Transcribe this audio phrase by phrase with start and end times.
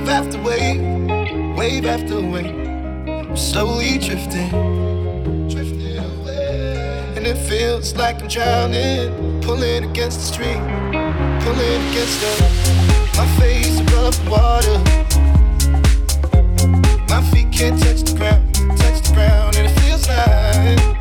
[0.00, 2.46] wave after wave, wave after wave.
[3.06, 4.48] I'm slowly drifting,
[5.48, 7.12] drifting away.
[7.16, 10.62] And it feels like I'm drowning, pulling against the stream,
[11.42, 12.30] pulling against the.
[13.16, 14.78] My face above the water.
[17.08, 20.99] My feet can't touch the ground, touch the ground, and it feels like.